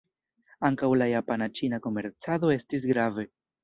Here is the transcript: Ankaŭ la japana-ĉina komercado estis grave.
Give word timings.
Ankaŭ 0.69 0.89
la 1.03 1.09
japana-ĉina 1.13 1.83
komercado 1.87 2.55
estis 2.59 2.93
grave. 2.95 3.33